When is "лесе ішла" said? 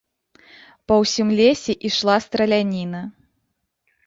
1.39-2.17